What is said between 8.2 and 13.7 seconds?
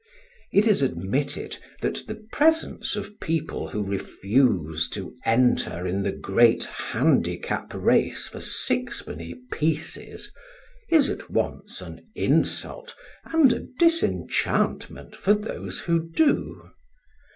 for sixpenny pieces, is at once an insult and a